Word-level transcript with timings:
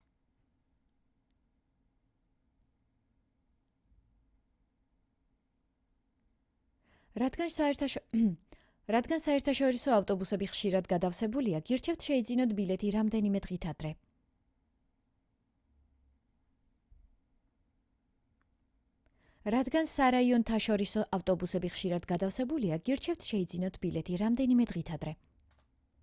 რადგან 7.23 7.51
სარაიონთაშორისო 7.57 9.97
ავტობუსები 9.97 10.49
ხშირად 10.53 10.89
გადავსებულია 10.93 11.59
გირჩევთ 11.69 12.07
შეიძინოთ 12.09 12.55
ბილეთი 12.57 12.93
რამდენიმე 12.97 13.43
დღით 24.77 24.91
ადრე 24.95 25.13